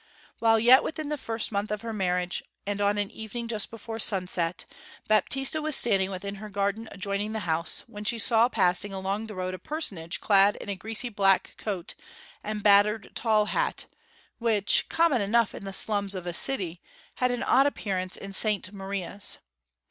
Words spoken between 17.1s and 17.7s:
had an odd